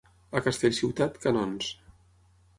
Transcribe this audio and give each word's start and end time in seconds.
A 0.39 0.41
Castellciutat, 0.47 1.21
canons. 1.27 1.71